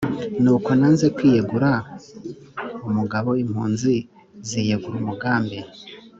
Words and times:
nuko 0.41 0.69
nanze 0.79 1.05
kwiyegura 1.15 1.69
umugabo 2.89 3.29
impunzi 3.43 3.93
ziyegura 4.47 4.95
umugambi 5.03 5.59